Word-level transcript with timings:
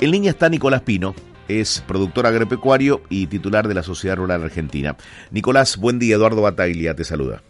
En 0.00 0.10
línea 0.10 0.30
está 0.30 0.48
Nicolás 0.48 0.82
Pino, 0.82 1.14
es 1.48 1.82
productor 1.86 2.26
agropecuario 2.26 3.00
y 3.08 3.26
titular 3.28 3.66
de 3.66 3.74
la 3.74 3.82
Sociedad 3.82 4.16
Rural 4.16 4.42
Argentina. 4.42 4.96
Nicolás, 5.30 5.76
buen 5.78 5.98
día. 5.98 6.16
Eduardo 6.16 6.42
Bataglia 6.42 6.94
te 6.94 7.04
saluda. 7.04 7.42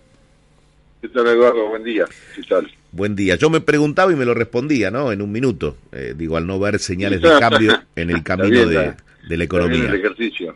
¿Qué 1.00 1.08
tal, 1.08 1.26
Eduardo? 1.26 1.68
Buen 1.68 1.82
día. 1.82 2.04
¿Qué 2.34 2.42
tal? 2.42 2.70
Buen 2.92 3.16
día. 3.16 3.34
Yo 3.36 3.50
me 3.50 3.60
preguntaba 3.60 4.12
y 4.12 4.16
me 4.16 4.24
lo 4.24 4.32
respondía, 4.32 4.90
¿no? 4.90 5.10
En 5.12 5.22
un 5.22 5.32
minuto. 5.32 5.76
Eh, 5.92 6.14
digo, 6.16 6.36
al 6.36 6.46
no 6.46 6.58
ver 6.58 6.78
señales 6.78 7.20
de 7.20 7.28
cambio 7.38 7.80
en 7.96 8.10
el 8.10 8.22
camino 8.22 8.66
de, 8.66 8.94
de, 9.28 9.36
la 9.36 9.44
economía. 9.44 9.88
El 9.88 9.94
ejercicio. 9.94 10.54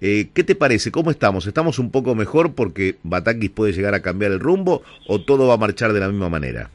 eh, 0.00 0.28
¿Qué 0.32 0.44
te 0.44 0.54
parece? 0.54 0.92
¿Cómo 0.92 1.10
estamos? 1.10 1.46
¿Estamos 1.46 1.78
un 1.78 1.90
poco 1.90 2.14
mejor 2.14 2.54
porque 2.54 2.96
Batakis 3.02 3.50
puede 3.50 3.72
llegar 3.72 3.94
a 3.94 4.00
cambiar 4.00 4.30
el 4.32 4.40
rumbo 4.40 4.82
o 5.08 5.20
todo 5.20 5.48
va 5.48 5.54
a 5.54 5.58
marchar 5.58 5.92
de 5.92 6.00
la 6.00 6.08
misma 6.08 6.28
manera? 6.28 6.70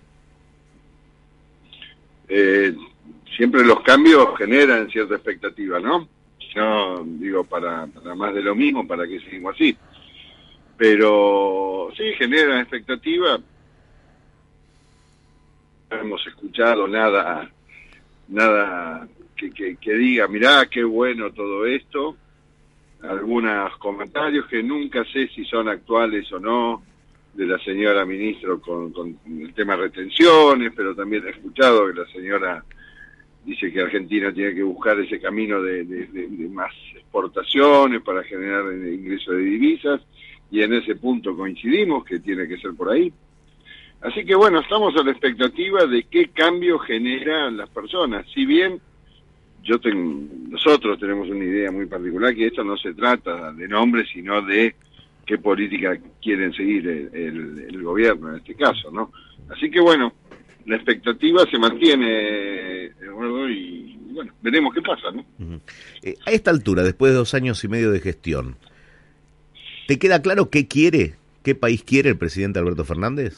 Eh, 2.27 2.75
siempre 3.35 3.63
los 3.63 3.81
cambios 3.81 4.37
generan 4.37 4.89
cierta 4.89 5.15
expectativa, 5.15 5.79
¿no? 5.79 6.07
No 6.55 7.03
digo 7.03 7.43
para, 7.43 7.87
para 7.87 8.13
más 8.13 8.33
de 8.33 8.43
lo 8.43 8.53
mismo, 8.53 8.87
para 8.87 9.07
que 9.07 9.19
sigamos 9.21 9.55
así. 9.55 9.75
Pero 10.77 11.89
sí, 11.97 12.13
generan 12.17 12.59
expectativa. 12.59 13.39
No 15.89 15.97
hemos 15.97 16.25
escuchado 16.27 16.87
nada, 16.87 17.49
nada 18.27 19.07
que, 19.35 19.77
que, 19.77 19.93
diga, 19.93 20.27
mirá, 20.27 20.67
qué 20.67 20.83
bueno 20.83 21.31
todo 21.33 21.65
esto. 21.65 22.17
Algunos 23.01 23.75
comentarios 23.77 24.45
que 24.45 24.63
nunca 24.63 25.03
sé 25.05 25.27
si 25.29 25.43
son 25.45 25.67
actuales 25.67 26.31
o 26.31 26.39
no, 26.39 26.83
de 27.33 27.45
la 27.47 27.57
señora 27.59 28.05
ministro 28.05 28.61
con, 28.61 28.91
con 28.93 29.17
el 29.25 29.53
tema 29.53 29.75
retenciones, 29.75 30.71
pero 30.75 30.95
también 30.95 31.25
he 31.27 31.31
escuchado 31.31 31.87
que 31.87 31.99
la 31.99 32.07
señora 32.07 32.63
dice 33.45 33.71
que 33.71 33.81
Argentina 33.81 34.31
tiene 34.31 34.53
que 34.53 34.63
buscar 34.63 34.99
ese 34.99 35.19
camino 35.19 35.61
de, 35.61 36.49
más 36.51 36.71
exportaciones 36.95 38.01
para 38.01 38.23
generar 38.23 38.65
ingresos 38.73 39.35
de 39.35 39.43
divisas 39.43 40.01
y 40.51 40.61
en 40.61 40.73
ese 40.73 40.95
punto 40.95 41.35
coincidimos 41.35 42.05
que 42.05 42.19
tiene 42.19 42.47
que 42.47 42.57
ser 42.57 42.73
por 42.73 42.91
ahí. 42.91 43.11
Así 44.01 44.25
que 44.25 44.35
bueno, 44.35 44.59
estamos 44.59 44.95
a 44.95 45.03
la 45.03 45.11
expectativa 45.11 45.85
de 45.85 46.03
qué 46.03 46.29
cambio 46.29 46.77
generan 46.79 47.57
las 47.57 47.69
personas. 47.69 48.25
Si 48.33 48.45
bien 48.45 48.79
yo 49.63 49.79
tengo, 49.79 50.25
nosotros 50.49 50.99
tenemos 50.99 51.29
una 51.29 51.43
idea 51.43 51.71
muy 51.71 51.85
particular 51.85 52.35
que 52.35 52.47
esto 52.47 52.63
no 52.63 52.77
se 52.77 52.93
trata 52.93 53.53
de 53.53 53.67
nombres, 53.67 54.09
sino 54.13 54.41
de 54.41 54.75
qué 55.25 55.37
política 55.37 55.97
quieren 56.21 56.53
seguir 56.53 56.87
el, 56.87 57.09
el, 57.13 57.65
el 57.69 57.83
gobierno 57.83 58.29
en 58.29 58.37
este 58.37 58.55
caso, 58.55 58.91
¿no? 58.91 59.11
Así 59.49 59.71
que 59.71 59.79
bueno, 59.79 60.13
la 60.65 60.75
expectativa 60.75 61.45
se 61.49 61.57
mantiene, 61.57 62.91
Y 63.49 63.97
bueno, 64.11 64.31
veremos 64.41 64.73
qué 64.73 64.81
pasa, 64.81 65.11
¿no? 65.11 65.21
Uh 65.39 65.43
-huh. 65.53 65.61
eh, 66.03 66.15
a 66.25 66.31
esta 66.31 66.51
altura, 66.51 66.83
después 66.83 67.11
de 67.11 67.17
dos 67.17 67.33
años 67.33 67.63
y 67.63 67.67
medio 67.67 67.91
de 67.91 67.99
gestión, 67.99 68.57
¿te 69.87 69.97
queda 69.99 70.21
claro 70.21 70.49
qué 70.49 70.67
quiere, 70.67 71.15
qué 71.43 71.55
país 71.55 71.83
quiere 71.83 72.09
el 72.09 72.17
presidente 72.17 72.59
Alberto 72.59 72.85
Fernández? 72.85 73.37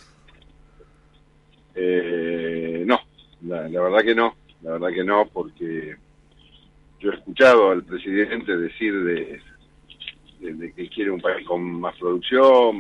Eh, 1.76 2.84
no, 2.86 3.00
la, 3.44 3.68
la 3.68 3.82
verdad 3.82 4.00
que 4.04 4.16
no, 4.16 4.36
la 4.62 4.72
verdad 4.74 4.90
que 4.94 5.04
no, 5.04 5.30
porque 5.32 5.96
yo 7.00 7.12
he 7.12 7.16
escuchado 7.16 7.72
al 7.72 7.84
presidente 7.84 8.58
decir 8.58 8.94
de, 9.04 9.40
de, 10.40 10.54
de 10.54 10.74
que 10.74 10.88
quiere 10.90 11.12
un 11.12 11.20
país 11.22 11.46
con 11.46 11.62
más 11.80 11.96
producción, 11.98 12.80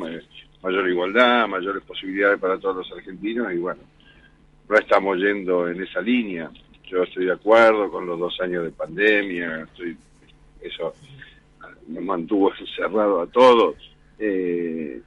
mayor 0.63 0.89
igualdad, 0.89 1.47
mayores 1.47 1.83
posibilidades 1.83 2.39
para 2.39 2.57
todos 2.57 2.77
los 2.77 2.91
argentinos 2.97 3.53
y 3.53 3.57
bueno, 3.57 3.81
no 4.67 4.75
estamos 4.77 5.17
yendo 5.17 5.67
en 5.69 5.81
esa 5.83 6.01
línea. 6.01 6.49
Yo 6.88 7.03
estoy 7.03 7.25
de 7.25 7.34
acuerdo 7.34 7.90
con 7.90 8.06
los 8.06 8.19
dos 8.19 8.40
años 8.41 8.63
de 8.63 8.72
pandemia, 8.72 9.63
estoy, 9.63 9.97
eso 10.62 10.94
nos 11.88 12.03
mantuvo 12.03 12.51
encerrado 12.59 13.22
a 13.22 13.28
todos. 13.28 13.75
Eh, 14.18 15.01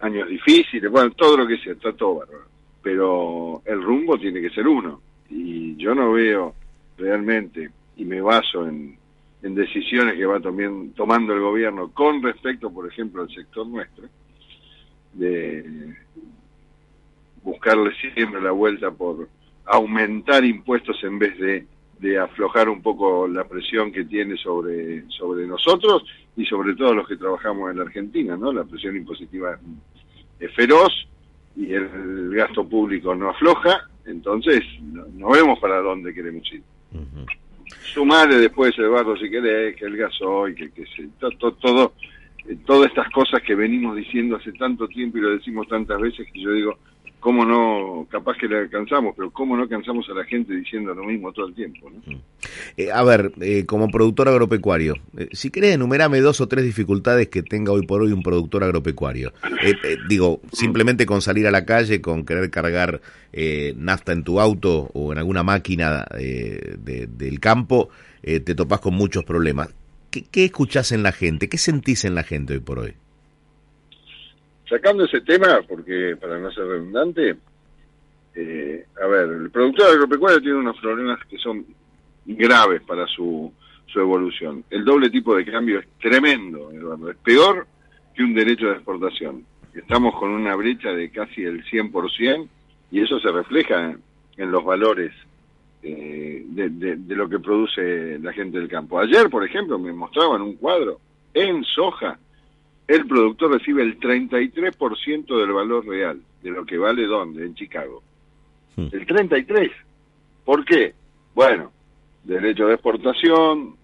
años 0.00 0.28
difíciles, 0.28 0.90
bueno, 0.90 1.10
todo 1.12 1.38
lo 1.38 1.46
que 1.46 1.58
sea, 1.58 1.72
está 1.72 1.92
todo 1.92 2.16
bárbaro. 2.16 2.46
Pero 2.82 3.62
el 3.64 3.82
rumbo 3.82 4.18
tiene 4.18 4.40
que 4.40 4.50
ser 4.50 4.66
uno. 4.66 5.00
Y 5.28 5.76
yo 5.76 5.94
no 5.94 6.12
veo 6.12 6.54
realmente, 6.96 7.70
y 7.96 8.04
me 8.04 8.20
baso 8.20 8.66
en, 8.68 8.96
en 9.42 9.54
decisiones 9.54 10.14
que 10.16 10.26
va 10.26 10.40
tomando, 10.40 10.94
tomando 10.94 11.32
el 11.32 11.40
gobierno 11.40 11.90
con 11.92 12.22
respecto, 12.22 12.70
por 12.70 12.88
ejemplo, 12.88 13.22
al 13.22 13.34
sector 13.34 13.66
nuestro, 13.66 14.08
de 15.14 15.96
buscarle 17.42 17.92
siempre 17.94 18.40
la 18.40 18.50
vuelta 18.50 18.90
por 18.90 19.28
aumentar 19.66 20.44
impuestos 20.44 21.02
en 21.04 21.18
vez 21.18 21.38
de, 21.38 21.66
de 21.98 22.18
aflojar 22.18 22.68
un 22.68 22.82
poco 22.82 23.26
la 23.26 23.44
presión 23.44 23.92
que 23.92 24.04
tiene 24.04 24.36
sobre, 24.36 25.08
sobre 25.10 25.46
nosotros 25.46 26.04
y 26.36 26.44
sobre 26.44 26.74
todo 26.74 26.94
los 26.94 27.08
que 27.08 27.16
trabajamos 27.16 27.70
en 27.70 27.78
la 27.78 27.84
Argentina, 27.84 28.36
¿no? 28.36 28.52
La 28.52 28.64
presión 28.64 28.96
impositiva 28.96 29.58
es 30.38 30.52
feroz 30.54 30.92
y 31.56 31.72
el 31.72 32.34
gasto 32.34 32.68
público 32.68 33.14
no 33.14 33.30
afloja, 33.30 33.88
entonces 34.04 34.62
no, 34.82 35.06
no 35.14 35.30
vemos 35.30 35.58
para 35.58 35.80
dónde 35.80 36.12
queremos 36.12 36.50
ir. 36.52 36.62
Uh 36.92 36.98
-huh. 36.98 37.26
Sumarle 37.94 38.36
después, 38.36 38.78
Eduardo, 38.78 39.16
si 39.16 39.30
querés, 39.30 39.74
que 39.76 39.86
el 39.86 39.96
gasoil, 39.96 40.54
que, 40.54 40.70
que 40.70 40.84
se, 40.86 41.08
todo, 41.18 41.52
todo, 41.52 41.92
eh, 42.46 42.56
todas 42.66 42.88
estas 42.88 43.10
cosas 43.10 43.42
que 43.42 43.54
venimos 43.54 43.96
diciendo 43.96 44.36
hace 44.36 44.52
tanto 44.52 44.86
tiempo 44.86 45.18
y 45.18 45.22
lo 45.22 45.30
decimos 45.30 45.66
tantas 45.68 45.98
veces 46.00 46.30
que 46.30 46.40
yo 46.40 46.52
digo, 46.52 46.78
cómo 47.26 47.44
no, 47.44 48.06
capaz 48.08 48.36
que 48.38 48.46
le 48.46 48.56
alcanzamos, 48.56 49.12
pero 49.16 49.32
cómo 49.32 49.56
no 49.56 49.68
cansamos 49.68 50.08
a 50.08 50.14
la 50.14 50.24
gente 50.26 50.54
diciendo 50.54 50.94
lo 50.94 51.02
mismo 51.02 51.32
todo 51.32 51.48
el 51.48 51.54
tiempo. 51.56 51.90
¿no? 51.90 52.20
Eh, 52.76 52.92
a 52.92 53.02
ver, 53.02 53.32
eh, 53.40 53.66
como 53.66 53.88
productor 53.88 54.28
agropecuario, 54.28 54.94
eh, 55.18 55.28
si 55.32 55.50
querés 55.50 55.74
enumerame 55.74 56.20
dos 56.20 56.40
o 56.40 56.46
tres 56.46 56.64
dificultades 56.64 57.26
que 57.26 57.42
tenga 57.42 57.72
hoy 57.72 57.84
por 57.84 58.00
hoy 58.00 58.12
un 58.12 58.22
productor 58.22 58.62
agropecuario. 58.62 59.32
Eh, 59.60 59.74
digo, 60.08 60.40
simplemente 60.52 61.04
con 61.04 61.20
salir 61.20 61.48
a 61.48 61.50
la 61.50 61.64
calle, 61.64 62.00
con 62.00 62.24
querer 62.24 62.48
cargar 62.48 63.00
nafta 63.74 64.12
en 64.12 64.22
tu 64.22 64.38
auto 64.40 64.88
o 64.94 65.10
en 65.10 65.18
alguna 65.18 65.42
máquina 65.42 66.06
de, 66.16 67.08
del 67.10 67.40
campo, 67.40 67.88
te 68.22 68.54
topás 68.54 68.78
con 68.78 68.94
muchos 68.94 69.24
problemas. 69.24 69.74
¿Qué, 70.12 70.22
¿Qué 70.30 70.44
escuchás 70.44 70.92
en 70.92 71.02
la 71.02 71.10
gente? 71.10 71.48
¿Qué 71.48 71.58
sentís 71.58 72.04
en 72.04 72.14
la 72.14 72.22
gente 72.22 72.52
hoy 72.52 72.60
por 72.60 72.78
hoy? 72.78 72.94
Sacando 74.68 75.04
ese 75.04 75.20
tema, 75.20 75.60
porque 75.66 76.16
para 76.20 76.38
no 76.38 76.50
ser 76.50 76.66
redundante, 76.66 77.36
eh, 78.34 78.84
a 79.02 79.06
ver, 79.06 79.28
el 79.28 79.50
productor 79.50 79.90
agropecuario 79.90 80.40
tiene 80.40 80.58
unos 80.58 80.78
problemas 80.78 81.24
que 81.26 81.38
son 81.38 81.64
graves 82.26 82.82
para 82.82 83.06
su, 83.06 83.52
su 83.86 84.00
evolución. 84.00 84.64
El 84.70 84.84
doble 84.84 85.10
tipo 85.10 85.34
de 85.34 85.44
cambio 85.44 85.78
es 85.78 85.86
tremendo, 85.98 86.70
Eduardo, 86.70 87.10
es 87.10 87.16
peor 87.18 87.66
que 88.14 88.22
un 88.22 88.34
derecho 88.34 88.66
de 88.66 88.74
exportación. 88.74 89.44
Estamos 89.74 90.14
con 90.16 90.30
una 90.30 90.54
brecha 90.56 90.90
de 90.90 91.10
casi 91.10 91.44
el 91.44 91.64
100% 91.64 92.48
y 92.90 93.00
eso 93.00 93.20
se 93.20 93.30
refleja 93.30 93.96
en, 94.36 94.50
los 94.50 94.64
valores 94.64 95.12
eh, 95.82 96.44
de 96.46 97.14
lo 97.16 97.28
que 97.28 97.38
produce 97.38 98.18
la 98.18 98.32
gente 98.32 98.58
del 98.58 98.68
campo. 98.68 98.98
Ayer, 98.98 99.28
por 99.30 99.44
ejemplo, 99.44 99.78
me 99.78 99.92
mostraban 99.92 100.42
un 100.42 100.56
cuadro 100.56 101.00
en 101.32 101.62
soja 101.64 102.18
el 102.88 103.06
productor 103.06 103.52
recibe 103.52 103.82
el 103.82 103.98
33% 103.98 105.40
del 105.40 105.52
valor 105.52 105.86
real, 105.86 106.20
de 106.42 106.50
lo 106.50 106.64
que 106.64 106.78
vale 106.78 107.04
dónde, 107.06 107.44
en 107.44 107.54
Chicago. 107.54 108.02
Hmm. 108.76 108.88
El 108.92 109.06
33. 109.06 109.70
¿Por 110.44 110.64
qué? 110.64 110.94
Bueno, 111.34 111.72
derecho 112.22 112.66
de 112.66 112.74
exportación, 112.74 113.74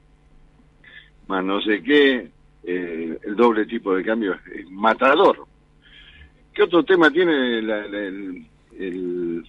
más 1.27 1.45
no 1.45 1.61
sé 1.63 1.83
qué, 1.83 2.29
eh, 2.65 3.19
el 3.25 3.37
doble 3.37 3.67
tipo 3.67 3.95
de 3.95 4.05
cambio 4.05 4.35
es, 4.55 4.71
matador. 4.71 5.47
¿Qué 6.55 6.63
otro 6.63 6.85
tema 6.85 7.11
tiene 7.11 7.61
la, 7.63 7.87
la, 7.89 7.99
el, 7.99 8.47
el, 8.79 9.45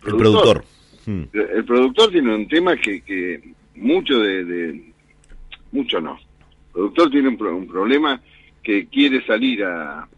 productor? 0.00 0.12
El 0.12 0.16
productor. 0.16 0.64
Hmm. 1.06 1.22
El 1.32 1.64
productor 1.64 2.10
tiene 2.10 2.34
un 2.34 2.48
tema 2.48 2.76
que, 2.76 3.02
que 3.02 3.54
mucho 3.76 4.18
de, 4.18 4.44
de 4.44 4.92
mucho 5.70 6.00
no 6.00 6.18
productor 6.72 7.10
tiene 7.10 7.28
un, 7.28 7.46
un, 7.46 7.66
problema 7.66 8.20
que 8.62 8.86
quiere 8.86 9.24
salir 9.26 9.64
a, 9.64 10.08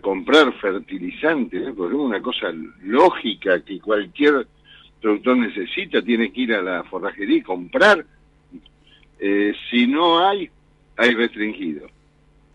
comprar 0.00 0.52
fertilizantes, 0.54 1.62
porque 1.76 1.94
es 1.94 2.00
una 2.00 2.20
cosa 2.20 2.52
lógica 2.82 3.60
que 3.60 3.78
cualquier 3.78 4.44
productor 5.00 5.36
necesita, 5.36 6.02
tiene 6.02 6.32
que 6.32 6.40
ir 6.40 6.54
a 6.54 6.62
la 6.62 6.82
forrajería 6.82 7.36
y 7.36 7.42
comprar. 7.42 8.04
Eh, 9.20 9.54
si 9.70 9.86
no 9.86 10.26
hay, 10.26 10.50
hay 10.96 11.14
restringido. 11.14 11.86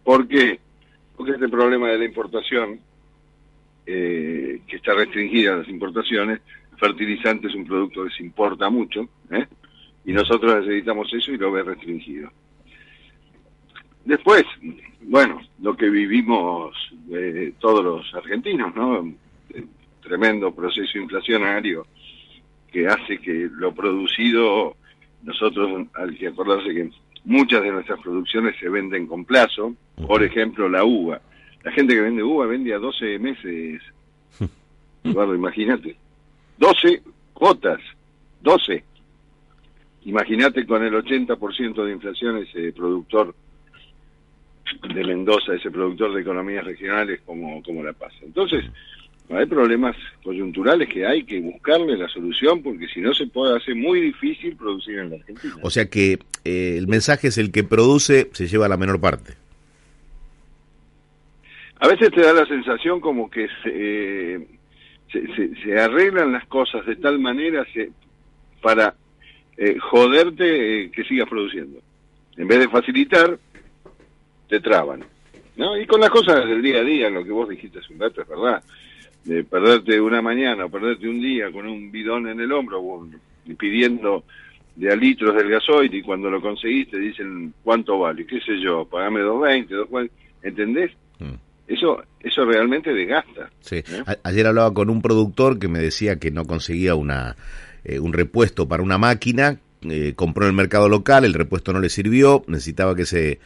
¿Por 0.04 0.28
qué? 0.28 0.60
Porque 1.16 1.32
este 1.32 1.48
problema 1.48 1.88
de 1.88 2.00
la 2.00 2.06
importación, 2.06 2.82
eh, 3.86 4.62
que 4.68 4.76
está 4.76 4.94
restringida 4.94 5.54
a 5.54 5.58
las 5.58 5.70
importaciones, 5.70 6.42
fertilizante 6.78 7.48
es 7.48 7.56
un 7.56 7.66
producto 7.66 8.04
que 8.04 8.12
se 8.12 8.24
importa 8.24 8.70
mucho, 8.70 9.08
¿eh? 9.30 9.46
y 10.04 10.14
nosotros 10.14 10.66
necesitamos 10.66 11.14
eso 11.14 11.32
y 11.32 11.38
lo 11.38 11.52
ve 11.52 11.64
restringido. 11.64 12.32
Después, 14.06 14.44
bueno, 15.02 15.42
lo 15.62 15.76
que 15.76 15.90
vivimos 15.90 16.76
eh, 17.12 17.54
todos 17.60 17.84
los 17.84 18.14
argentinos, 18.16 18.76
¿no? 18.76 19.14
tremendo 20.02 20.54
proceso 20.54 20.98
inflacionario 20.98 21.86
que 22.72 22.88
hace 22.88 23.20
que 23.20 23.50
lo 23.52 23.74
producido, 23.74 24.76
nosotros 25.24 25.88
hay 25.94 26.16
que 26.16 26.28
acordarse 26.28 26.74
que 26.74 26.90
muchas 27.26 27.62
de 27.62 27.72
nuestras 27.72 28.00
producciones 28.00 28.56
se 28.60 28.70
venden 28.70 29.08
con 29.08 29.26
plazo, 29.26 29.76
por 30.08 30.24
ejemplo 30.24 30.68
la 30.68 30.84
uva. 30.84 31.22
La 31.64 31.72
gente 31.72 31.94
que 31.94 32.02
vende 32.02 32.24
uva 32.24 32.48
vende 32.48 32.74
a 32.74 32.80
12 32.80 33.20
meses, 33.20 33.82
Eduardo, 35.04 35.36
imagínate. 35.36 35.96
12 36.58 37.02
cuotas, 37.34 37.80
12. 38.42 38.84
Imagínate 40.06 40.66
con 40.66 40.84
el 40.84 40.94
80% 40.94 41.86
de 41.86 41.92
inflación 41.92 42.38
ese 42.38 42.72
productor 42.74 43.36
de 44.94 45.04
Mendoza, 45.04 45.54
ese 45.54 45.72
productor 45.72 46.14
de 46.14 46.22
economías 46.22 46.64
regionales 46.64 47.22
como, 47.26 47.62
como 47.64 47.84
La 47.84 47.94
Paz. 47.94 48.14
Entonces, 48.22 48.66
hay 49.30 49.46
problemas 49.46 49.96
coyunturales 50.24 50.90
que 50.90 51.06
hay 51.06 51.24
que 51.24 51.40
buscarle 51.40 51.98
la 51.98 52.08
solución 52.10 52.62
porque 52.62 52.88
si 52.88 53.00
no 53.00 53.14
se 53.14 53.28
puede 53.28 53.56
hacer 53.56 53.76
muy 53.76 54.02
difícil 54.02 54.56
producir 54.56 55.00
en 55.00 55.10
la 55.12 55.16
Argentina. 55.18 55.56
O 55.62 55.70
sea 55.70 55.90
que 55.90 56.20
eh, 56.44 56.76
el 56.78 56.88
mensaje 56.88 57.28
es 57.28 57.38
el 57.38 57.52
que 57.52 57.64
produce 57.64 58.30
se 58.34 58.48
lleva 58.48 58.68
la 58.68 58.78
menor 58.78 59.00
parte. 59.00 59.34
A 61.80 61.88
veces 61.88 62.12
te 62.12 62.22
da 62.22 62.34
la 62.34 62.46
sensación 62.46 63.00
como 63.00 63.30
que 63.30 63.48
se, 63.64 64.48
se, 65.12 65.80
arreglan 65.80 66.32
las 66.32 66.46
cosas 66.46 66.86
de 66.86 66.96
tal 66.96 67.18
manera 67.18 67.66
para 68.62 68.94
eh, 69.58 69.78
joderte 69.80 70.84
eh, 70.84 70.92
que 70.92 71.04
sigas 71.06 71.28
produciendo. 71.28 71.80
En 72.38 72.48
vez 72.48 72.60
de 72.60 72.70
facilitar, 72.70 73.40
te 74.52 74.60
traban. 74.60 75.02
¿no? 75.56 75.78
Y 75.80 75.88
con 75.88 76.02
las 76.02 76.10
cosas 76.10 76.46
del 76.46 76.62
día 76.62 76.80
a 76.80 76.84
día, 76.84 77.10
lo 77.10 77.24
que 77.24 77.32
vos 77.32 77.48
dijiste 77.48 77.80
hace 77.80 77.94
un 77.94 78.00
rato 78.02 78.22
es 78.22 78.28
verdad 78.28 78.62
de 79.24 79.46
perderte 79.46 80.02
una 80.02 80.22
mañana 80.22 80.66
o 80.66 80.70
perderte 80.70 81.08
un 81.08 81.22
día 81.22 81.50
con 81.52 81.68
un 81.68 81.90
bidón 81.90 82.28
en 82.28 82.42
el 82.42 82.52
hombro 82.52 83.08
y 83.46 83.54
pidiendo 83.54 84.26
de 84.76 84.92
a 84.92 84.96
litros 84.96 85.36
del 85.36 85.50
gasoil 85.50 85.94
y 85.94 86.02
cuando 86.02 86.30
lo 86.30 86.42
conseguiste 86.42 86.98
dicen 86.98 87.54
cuánto 87.64 88.00
vale, 88.00 88.26
qué 88.26 88.42
sé 88.42 88.60
yo, 88.60 88.84
pagame 88.86 89.22
2.20, 89.22 89.88
2.40, 89.88 90.10
¿entendés? 90.44 90.92
Mm. 91.20 91.36
Eso, 91.68 92.04
eso 92.20 92.44
realmente 92.44 92.94
desgasta. 92.94 93.50
Sí. 93.62 93.78
¿eh? 93.78 94.04
Ayer 94.24 94.48
hablaba 94.48 94.74
con 94.74 94.90
un 94.90 95.02
productor 95.02 95.60
que 95.60 95.70
me 95.70 95.80
decía 95.80 96.18
que 96.18 96.32
no 96.32 96.46
conseguía 96.46 96.96
una, 96.96 97.38
eh, 97.86 98.00
un 98.00 98.12
repuesto 98.12 98.68
para 98.68 98.84
una 98.84 98.98
máquina 98.98 99.60
eh, 99.90 100.14
compró 100.16 100.46
en 100.46 100.50
el 100.50 100.56
mercado 100.56 100.90
local, 100.90 101.26
el 101.26 101.34
repuesto 101.34 101.74
no 101.74 101.80
le 101.80 101.90
sirvió, 101.90 102.44
necesitaba 102.48 102.96
que 102.96 103.02
ese, 103.02 103.40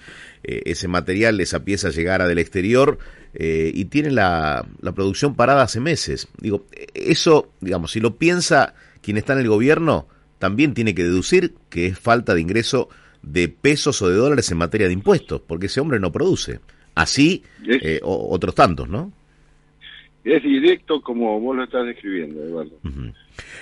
eh, 0.43 0.63
ese 0.65 0.89
material, 0.89 1.39
esa 1.39 1.63
pieza 1.63 1.91
llegara 1.91 2.27
del 2.27 2.39
exterior 2.39 2.99
eh, 3.33 3.71
y 3.73 3.85
tiene 3.85 4.11
la, 4.11 4.67
la, 4.81 4.91
producción 4.91 5.35
parada 5.35 5.63
hace 5.63 5.79
meses. 5.79 6.27
Digo, 6.39 6.65
eso, 6.93 7.51
digamos, 7.61 7.91
si 7.91 8.01
lo 8.01 8.17
piensa 8.17 8.73
quien 9.01 9.15
está 9.15 9.31
en 9.31 9.39
el 9.39 9.47
gobierno, 9.47 10.07
también 10.37 10.73
tiene 10.73 10.93
que 10.93 11.03
deducir 11.03 11.53
que 11.69 11.87
es 11.87 11.97
falta 11.97 12.33
de 12.33 12.41
ingreso 12.41 12.89
de 13.21 13.47
pesos 13.47 14.01
o 14.01 14.09
de 14.09 14.15
dólares 14.15 14.51
en 14.51 14.57
materia 14.57 14.87
de 14.87 14.93
impuestos, 14.93 15.41
porque 15.47 15.67
ese 15.67 15.79
hombre 15.79 16.01
no 16.01 16.11
produce. 16.11 16.59
Así, 16.95 17.43
otros 18.03 18.55
tantos, 18.55 18.89
¿no? 18.89 19.13
Es 20.25 20.43
directo 20.43 21.01
como 21.01 21.39
vos 21.39 21.55
lo 21.55 21.63
estás 21.63 21.85
describiendo, 21.85 22.43
Eduardo. 22.43 22.77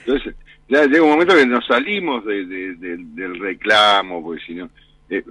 Entonces, 0.06 0.36
ya 0.70 0.86
llega 0.86 1.04
un 1.04 1.12
momento 1.12 1.36
que 1.36 1.46
nos 1.46 1.66
salimos 1.68 2.26
de, 2.26 2.46
del 2.46 3.40
reclamo, 3.40 4.24
porque 4.24 4.42
si 4.46 4.56
no... 4.56 4.70
Eh, 5.10 5.24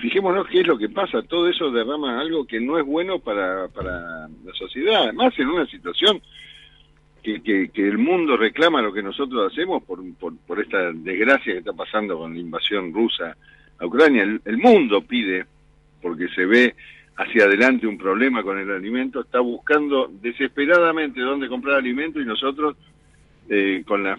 fijémonos 0.00 0.48
qué 0.48 0.60
es 0.60 0.66
lo 0.66 0.76
que 0.76 0.88
pasa, 0.88 1.22
todo 1.22 1.48
eso 1.48 1.70
derrama 1.70 2.20
algo 2.20 2.44
que 2.44 2.60
no 2.60 2.76
es 2.76 2.84
bueno 2.84 3.20
para, 3.20 3.68
para 3.68 4.26
la 4.26 4.52
sociedad, 4.54 5.04
además 5.04 5.32
en 5.38 5.48
una 5.48 5.66
situación 5.66 6.20
que, 7.22 7.40
que, 7.40 7.88
el 7.88 7.98
mundo 7.98 8.36
reclama 8.36 8.82
lo 8.82 8.92
que 8.92 9.02
nosotros 9.02 9.52
hacemos 9.52 9.84
por, 9.84 10.00
por, 10.16 10.60
esta 10.60 10.90
desgracia 10.92 11.52
que 11.52 11.60
está 11.60 11.72
pasando 11.72 12.18
con 12.18 12.34
la 12.34 12.40
invasión 12.40 12.92
rusa 12.92 13.36
a 13.78 13.86
Ucrania. 13.86 14.24
El, 14.24 14.40
el, 14.44 14.58
mundo 14.58 15.02
pide, 15.02 15.46
porque 16.00 16.26
se 16.34 16.44
ve 16.46 16.74
hacia 17.16 17.44
adelante 17.44 17.86
un 17.86 17.98
problema 17.98 18.42
con 18.42 18.58
el 18.58 18.70
alimento, 18.70 19.20
está 19.20 19.40
buscando 19.40 20.10
desesperadamente 20.20 21.20
dónde 21.20 21.48
comprar 21.48 21.76
alimento 21.76 22.20
y 22.20 22.24
nosotros 22.24 22.76
eh, 23.48 23.82
con 23.86 24.02
la 24.02 24.18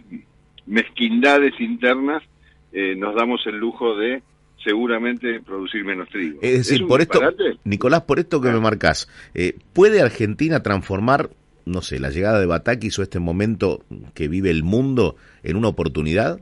mezquindades 0.65 1.59
internas, 1.59 2.23
eh, 2.71 2.95
nos 2.95 3.15
damos 3.15 3.45
el 3.47 3.57
lujo 3.57 3.95
de 3.95 4.23
seguramente 4.63 5.41
producir 5.41 5.83
menos 5.83 6.07
trigo. 6.09 6.39
Es 6.41 6.67
decir, 6.67 6.87
por 6.87 7.01
esto, 7.01 7.19
Nicolás, 7.65 8.03
por 8.03 8.19
esto 8.19 8.39
que 8.39 8.49
me 8.49 8.59
marcas, 8.59 9.09
eh, 9.33 9.57
¿puede 9.73 10.01
Argentina 10.01 10.63
transformar, 10.63 11.31
no 11.65 11.81
sé, 11.81 11.99
la 11.99 12.09
llegada 12.09 12.39
de 12.39 12.45
Batakis 12.45 12.97
o 12.99 13.03
este 13.03 13.19
momento 13.19 13.83
que 14.13 14.27
vive 14.27 14.49
el 14.49 14.63
mundo 14.63 15.17
en 15.43 15.57
una 15.57 15.67
oportunidad? 15.67 16.39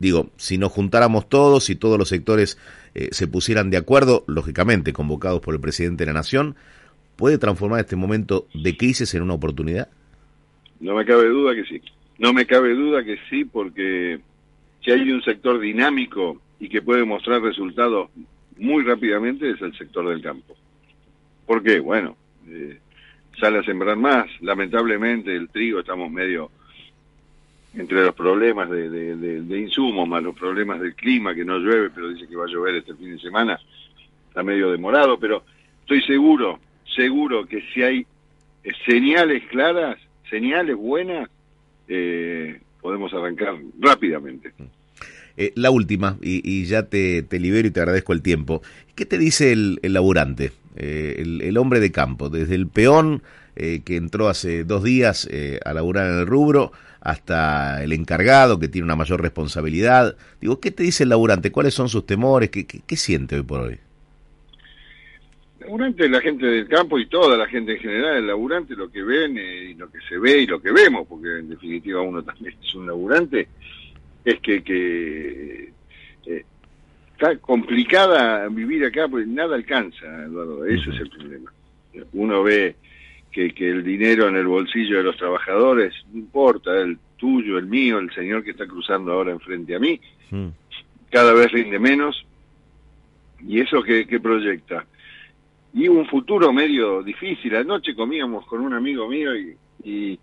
Digo, 0.00 0.30
si 0.38 0.56
nos 0.56 0.72
juntáramos 0.72 1.28
todos 1.28 1.68
y 1.68 1.76
todos 1.76 1.98
los 1.98 2.08
sectores 2.08 2.58
eh, 2.94 3.10
se 3.12 3.28
pusieran 3.28 3.68
de 3.68 3.76
acuerdo, 3.76 4.24
lógicamente 4.26 4.94
convocados 4.94 5.42
por 5.42 5.54
el 5.54 5.60
presidente 5.60 6.04
de 6.04 6.12
la 6.12 6.18
Nación, 6.18 6.56
¿puede 7.16 7.36
transformar 7.36 7.80
este 7.80 7.96
momento 7.96 8.48
de 8.54 8.78
crisis 8.78 9.14
en 9.14 9.22
una 9.22 9.34
oportunidad? 9.34 9.88
No 10.80 10.94
me 10.94 11.04
cabe 11.04 11.28
duda 11.28 11.54
que 11.54 11.64
sí. 11.64 11.82
No 12.18 12.32
me 12.32 12.46
cabe 12.46 12.74
duda 12.74 13.04
que 13.04 13.18
sí, 13.28 13.44
porque 13.44 14.20
si 14.82 14.90
hay 14.90 15.10
un 15.10 15.22
sector 15.22 15.60
dinámico 15.60 16.40
y 16.58 16.70
que 16.70 16.80
puede 16.80 17.04
mostrar 17.04 17.42
resultados 17.42 18.08
muy 18.56 18.82
rápidamente 18.84 19.50
es 19.50 19.60
el 19.60 19.76
sector 19.76 20.08
del 20.08 20.22
campo. 20.22 20.56
¿Por 21.44 21.62
qué? 21.62 21.78
Bueno, 21.78 22.16
eh, 22.48 22.78
sale 23.38 23.58
a 23.58 23.64
sembrar 23.64 23.98
más. 23.98 24.26
Lamentablemente 24.40 25.36
el 25.36 25.50
trigo 25.50 25.80
estamos 25.80 26.10
medio 26.10 26.50
entre 27.74 28.04
los 28.04 28.14
problemas 28.14 28.68
de, 28.68 28.88
de, 28.88 29.60
insumos, 29.60 30.08
más 30.08 30.22
los 30.22 30.36
problemas 30.36 30.80
del 30.80 30.94
clima, 30.94 31.34
que 31.34 31.44
no 31.44 31.58
llueve, 31.58 31.90
pero 31.90 32.08
dice 32.08 32.26
que 32.26 32.36
va 32.36 32.44
a 32.44 32.48
llover 32.48 32.76
este 32.76 32.94
fin 32.94 33.12
de 33.12 33.20
semana, 33.20 33.58
está 34.28 34.42
medio 34.42 34.70
demorado, 34.70 35.18
pero 35.18 35.44
estoy 35.82 36.02
seguro, 36.02 36.58
seguro 36.96 37.46
que 37.46 37.62
si 37.72 37.82
hay 37.82 38.06
señales 38.86 39.44
claras, 39.50 39.98
señales 40.28 40.76
buenas, 40.76 41.28
eh, 41.88 42.60
podemos 42.80 43.12
arrancar 43.14 43.56
rápidamente. 43.78 44.52
Eh, 45.36 45.52
la 45.54 45.70
última, 45.70 46.16
y, 46.20 46.64
ya 46.64 46.84
te, 46.84 47.24
libero 47.30 47.68
y 47.68 47.70
te 47.70 47.80
agradezco 47.80 48.12
el 48.12 48.22
tiempo. 48.22 48.62
¿Qué 48.94 49.06
te 49.06 49.16
dice 49.16 49.52
el, 49.52 49.78
laburante, 49.82 50.52
eh, 50.76 51.16
el, 51.18 51.56
hombre 51.56 51.80
de 51.80 51.92
campo, 51.92 52.28
desde 52.28 52.56
el 52.56 52.66
peón 52.66 53.22
que 53.54 53.96
entró 53.96 54.28
hace 54.28 54.64
dos 54.64 54.82
días 54.84 55.28
a 55.64 55.74
laburar 55.74 56.06
en 56.10 56.18
el 56.20 56.26
rubro, 56.26 56.72
hasta 57.00 57.82
el 57.82 57.92
encargado 57.92 58.58
que 58.58 58.68
tiene 58.68 58.84
una 58.84 58.96
mayor 58.96 59.20
responsabilidad? 59.22 60.16
Digo, 60.40 60.60
¿qué 60.60 60.70
te 60.70 60.82
dice 60.82 61.04
el 61.04 61.10
laburante? 61.10 61.52
¿Cuáles 61.52 61.74
son 61.74 61.88
sus 61.88 62.06
temores? 62.06 62.50
qué, 62.50 62.66
qué 62.66 62.96
siente 62.96 63.36
hoy 63.36 63.42
por 63.42 63.60
hoy? 63.60 63.78
laburante, 65.60 66.08
la 66.08 66.20
gente 66.20 66.46
del 66.46 66.68
campo 66.68 66.98
y 66.98 67.06
toda 67.06 67.36
la 67.36 67.46
gente 67.46 67.72
en 67.72 67.78
general, 67.78 68.16
el 68.16 68.26
laburante, 68.26 68.74
lo 68.74 68.90
que 68.90 69.02
ven 69.02 69.38
eh, 69.38 69.70
y 69.70 69.74
lo 69.74 69.90
que 69.90 70.00
se 70.08 70.18
ve 70.18 70.42
y 70.42 70.46
lo 70.46 70.60
que 70.60 70.72
vemos, 70.72 71.06
porque 71.06 71.38
en 71.38 71.48
definitiva 71.48 72.00
uno 72.00 72.22
también 72.22 72.56
es 72.60 72.74
un 72.74 72.86
laburante, 72.86 73.46
es 74.24 74.40
que, 74.40 74.62
que 74.64 75.72
eh, 76.26 76.44
está 77.12 77.36
complicada 77.36 78.48
vivir 78.48 78.84
acá, 78.84 79.06
porque 79.06 79.26
nada 79.26 79.54
alcanza, 79.54 80.06
Eduardo, 80.24 80.64
eso 80.64 80.90
es 80.90 81.00
el 81.00 81.10
problema. 81.10 81.52
Uno 82.14 82.42
ve 82.42 82.74
que, 83.30 83.52
que 83.52 83.70
el 83.70 83.84
dinero 83.84 84.28
en 84.28 84.36
el 84.36 84.46
bolsillo 84.46 84.98
de 84.98 85.04
los 85.04 85.16
trabajadores, 85.16 85.94
no 86.12 86.18
importa, 86.18 86.76
el 86.80 86.98
tuyo, 87.16 87.58
el 87.58 87.66
mío, 87.66 87.98
el 87.98 88.12
señor 88.12 88.42
que 88.42 88.50
está 88.50 88.66
cruzando 88.66 89.12
ahora 89.12 89.32
enfrente 89.32 89.74
a 89.74 89.78
mí, 89.78 90.00
cada 91.10 91.32
vez 91.32 91.50
rinde 91.52 91.78
menos, 91.78 92.24
y 93.46 93.60
eso 93.60 93.82
que, 93.82 94.06
que 94.06 94.20
proyecta 94.20 94.84
y 95.72 95.88
un 95.88 96.06
futuro 96.06 96.52
medio 96.52 97.02
difícil. 97.02 97.54
Anoche 97.56 97.94
comíamos 97.94 98.46
con 98.46 98.60
un 98.60 98.74
amigo 98.74 99.08
mío 99.08 99.30
y, 99.84 100.18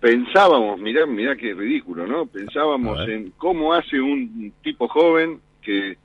pensábamos, 0.00 0.78
mirá, 0.78 1.06
mirá 1.06 1.36
qué 1.36 1.54
ridículo, 1.54 2.06
¿no? 2.06 2.26
Pensábamos 2.26 3.08
en 3.08 3.32
cómo 3.36 3.72
hace 3.72 4.00
un 4.00 4.52
tipo 4.62 4.88
joven 4.88 5.40
que 5.62 5.96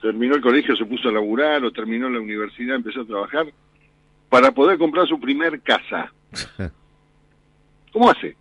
terminó 0.00 0.34
el 0.34 0.42
colegio, 0.42 0.76
se 0.76 0.84
puso 0.84 1.08
a 1.08 1.12
laburar 1.12 1.64
o 1.64 1.72
terminó 1.72 2.08
la 2.08 2.20
universidad, 2.20 2.76
empezó 2.76 3.00
a 3.00 3.06
trabajar, 3.06 3.46
para 4.32 4.50
poder 4.50 4.78
comprar 4.78 5.06
su 5.06 5.20
primer 5.20 5.60
casa. 5.60 6.10
¿Cómo 7.92 8.08
hace? 8.08 8.34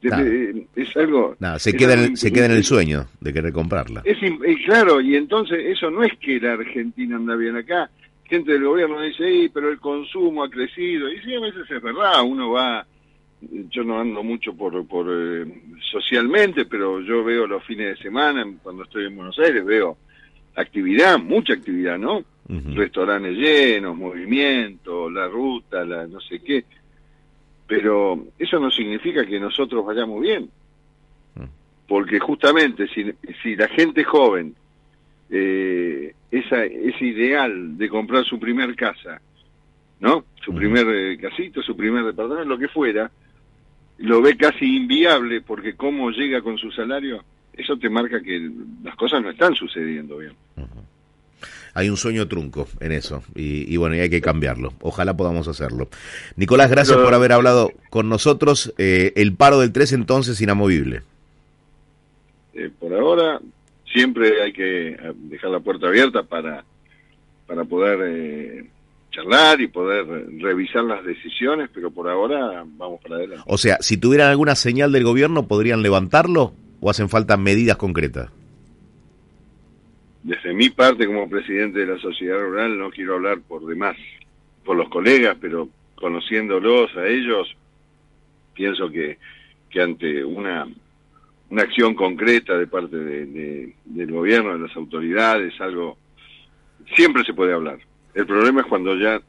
es 0.76 0.96
algo... 0.96 1.36
se, 1.58 1.76
queda 1.76 1.94
en, 1.94 2.16
se 2.16 2.32
queda 2.32 2.46
en 2.46 2.52
el 2.52 2.62
sueño 2.62 3.08
de 3.20 3.32
querer 3.32 3.52
comprarla. 3.52 4.02
Es, 4.04 4.16
claro, 4.64 5.00
y 5.00 5.16
entonces 5.16 5.58
eso 5.66 5.90
no 5.90 6.04
es 6.04 6.16
que 6.20 6.38
la 6.38 6.52
Argentina 6.52 7.16
anda 7.16 7.34
bien 7.34 7.56
acá. 7.56 7.90
Gente 8.26 8.52
del 8.52 8.62
gobierno 8.62 9.00
dice, 9.00 9.50
pero 9.52 9.72
el 9.72 9.80
consumo 9.80 10.44
ha 10.44 10.48
crecido. 10.48 11.12
Y 11.12 11.18
sí, 11.22 11.34
a 11.34 11.40
veces 11.40 11.68
es 11.68 11.82
verdad, 11.82 12.22
uno 12.22 12.52
va 12.52 12.86
yo 13.70 13.82
no 13.82 13.98
ando 13.98 14.22
mucho 14.22 14.54
por, 14.54 14.86
por 14.86 15.06
eh, 15.10 15.62
socialmente, 15.90 16.64
pero 16.64 17.00
yo 17.00 17.24
veo 17.24 17.48
los 17.48 17.64
fines 17.64 17.98
de 17.98 18.02
semana, 18.04 18.46
cuando 18.62 18.84
estoy 18.84 19.06
en 19.06 19.16
Buenos 19.16 19.36
Aires, 19.40 19.64
veo 19.64 19.98
actividad, 20.54 21.18
mucha 21.18 21.54
actividad, 21.54 21.98
¿no? 21.98 22.24
Restaurantes 22.46 23.36
llenos, 23.36 23.96
movimiento, 23.96 25.08
la 25.08 25.26
ruta, 25.28 25.84
la 25.84 26.06
no 26.06 26.20
sé 26.20 26.40
qué. 26.40 26.64
Pero 27.66 28.26
eso 28.38 28.60
no 28.60 28.70
significa 28.70 29.24
que 29.24 29.40
nosotros 29.40 29.84
vayamos 29.84 30.20
bien. 30.20 30.50
Mm. 31.34 31.44
Porque 31.88 32.18
justamente 32.18 32.86
si, 32.88 33.10
si 33.42 33.56
la 33.56 33.68
gente 33.68 34.04
joven, 34.04 34.54
eh, 35.30 36.14
esa, 36.30 36.64
ese 36.64 37.04
ideal 37.04 37.78
de 37.78 37.88
comprar 37.88 38.24
su 38.24 38.38
primer 38.38 38.76
casa, 38.76 39.20
¿no? 40.00 40.24
Su 40.44 40.54
primer 40.54 40.86
eh, 40.88 41.18
casito, 41.18 41.62
su 41.62 41.76
primer 41.76 42.04
departamento, 42.04 42.48
lo 42.48 42.58
que 42.58 42.68
fuera, 42.68 43.10
lo 43.98 44.20
ve 44.20 44.36
casi 44.36 44.76
inviable 44.76 45.40
porque 45.40 45.74
cómo 45.74 46.10
llega 46.10 46.42
con 46.42 46.58
su 46.58 46.70
salario, 46.72 47.24
eso 47.52 47.76
te 47.78 47.88
marca 47.88 48.20
que 48.20 48.50
las 48.82 48.96
cosas 48.96 49.22
no 49.22 49.30
están 49.30 49.54
sucediendo 49.54 50.18
bien. 50.18 50.32
Hay 51.74 51.90
un 51.90 51.96
sueño 51.96 52.28
trunco 52.28 52.68
en 52.80 52.92
eso 52.92 53.22
y, 53.34 53.76
bueno, 53.76 53.96
y 53.96 54.00
hay 54.00 54.08
que 54.08 54.20
cambiarlo. 54.20 54.72
Ojalá 54.80 55.16
podamos 55.16 55.48
hacerlo. 55.48 55.88
Nicolás, 56.36 56.70
gracias 56.70 56.96
por 56.96 57.12
haber 57.12 57.32
hablado 57.32 57.72
con 57.90 58.08
nosotros. 58.08 58.72
Eh, 58.78 59.12
el 59.16 59.34
paro 59.34 59.58
del 59.58 59.72
3 59.72 59.92
entonces 59.92 60.40
inamovible. 60.40 61.02
Eh, 62.54 62.70
por 62.78 62.94
ahora 62.94 63.40
siempre 63.92 64.40
hay 64.42 64.52
que 64.52 64.96
dejar 65.14 65.50
la 65.50 65.60
puerta 65.60 65.88
abierta 65.88 66.22
para, 66.22 66.64
para 67.48 67.64
poder 67.64 67.98
eh, 68.04 68.70
charlar 69.10 69.60
y 69.60 69.66
poder 69.66 70.06
revisar 70.40 70.84
las 70.84 71.04
decisiones, 71.04 71.70
pero 71.74 71.90
por 71.90 72.08
ahora 72.08 72.64
vamos 72.64 73.00
para 73.02 73.16
adelante. 73.16 73.42
O 73.46 73.58
sea, 73.58 73.78
si 73.80 73.96
tuvieran 73.96 74.30
alguna 74.30 74.54
señal 74.54 74.92
del 74.92 75.02
gobierno, 75.02 75.48
¿podrían 75.48 75.82
levantarlo 75.82 76.52
o 76.80 76.90
hacen 76.90 77.08
falta 77.08 77.36
medidas 77.36 77.76
concretas? 77.76 78.30
Desde 80.24 80.54
mi 80.54 80.70
parte, 80.70 81.06
como 81.06 81.28
presidente 81.28 81.80
de 81.80 81.86
la 81.86 81.98
sociedad 81.98 82.40
rural, 82.40 82.78
no 82.78 82.90
quiero 82.90 83.16
hablar 83.16 83.40
por 83.46 83.66
demás, 83.66 83.94
por 84.64 84.74
los 84.74 84.88
colegas, 84.88 85.36
pero 85.38 85.68
conociéndolos 85.96 86.96
a 86.96 87.06
ellos, 87.06 87.54
pienso 88.54 88.88
que, 88.88 89.18
que 89.68 89.82
ante 89.82 90.24
una, 90.24 90.66
una 91.50 91.62
acción 91.62 91.94
concreta 91.94 92.56
de 92.56 92.66
parte 92.66 92.96
de, 92.96 93.74
del 93.84 94.10
gobierno, 94.10 94.54
de 94.54 94.60
las 94.60 94.74
autoridades, 94.74 95.60
algo, 95.60 95.98
siempre 96.96 97.22
se 97.24 97.34
puede 97.34 97.52
hablar. 97.52 97.78
El 98.14 98.26
problema 98.26 98.62
es 98.62 98.66
cuando 98.66 98.96
ya 98.96 99.20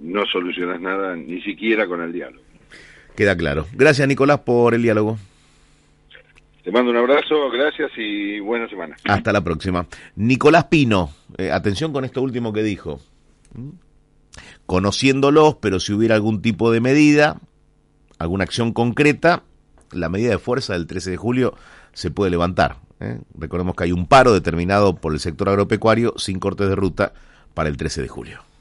no 0.00 0.26
solucionas 0.26 0.82
nada, 0.82 1.16
ni 1.16 1.40
siquiera 1.40 1.86
con 1.86 2.02
el 2.02 2.12
diálogo. 2.12 2.44
Queda 3.16 3.34
claro. 3.38 3.66
Gracias, 3.72 4.06
Nicolás, 4.06 4.40
por 4.40 4.74
el 4.74 4.82
diálogo. 4.82 5.16
Te 6.62 6.70
mando 6.70 6.92
un 6.92 6.96
abrazo, 6.96 7.50
gracias 7.50 7.90
y 7.96 8.38
buena 8.38 8.68
semana. 8.68 8.96
Hasta 9.04 9.32
la 9.32 9.40
próxima. 9.40 9.86
Nicolás 10.14 10.64
Pino, 10.64 11.10
eh, 11.36 11.50
atención 11.50 11.92
con 11.92 12.04
esto 12.04 12.22
último 12.22 12.52
que 12.52 12.62
dijo. 12.62 13.00
¿Mm? 13.54 13.70
Conociéndolos, 14.66 15.56
pero 15.56 15.80
si 15.80 15.92
hubiera 15.92 16.14
algún 16.14 16.40
tipo 16.40 16.70
de 16.70 16.80
medida, 16.80 17.40
alguna 18.18 18.44
acción 18.44 18.72
concreta, 18.72 19.42
la 19.90 20.08
medida 20.08 20.30
de 20.30 20.38
fuerza 20.38 20.74
del 20.74 20.86
13 20.86 21.10
de 21.10 21.16
julio 21.16 21.54
se 21.92 22.12
puede 22.12 22.30
levantar. 22.30 22.76
¿eh? 23.00 23.18
Recordemos 23.36 23.74
que 23.74 23.84
hay 23.84 23.92
un 23.92 24.06
paro 24.06 24.32
determinado 24.32 24.94
por 24.94 25.12
el 25.12 25.20
sector 25.20 25.48
agropecuario 25.48 26.14
sin 26.16 26.38
cortes 26.38 26.68
de 26.68 26.76
ruta 26.76 27.12
para 27.54 27.68
el 27.68 27.76
13 27.76 28.02
de 28.02 28.08
julio. 28.08 28.51